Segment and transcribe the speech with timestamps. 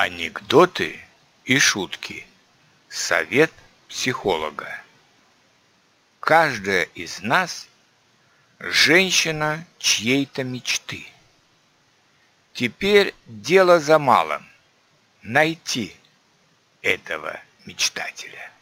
[0.00, 1.00] Анекдоты
[1.44, 2.24] и шутки.
[2.88, 3.52] Совет
[3.88, 4.80] психолога.
[6.20, 7.66] Каждая из нас–
[8.60, 11.04] женщина чьей-то мечты.
[12.52, 14.48] Теперь дело за малым–
[15.22, 15.96] найти
[16.80, 18.52] этого мечтателя.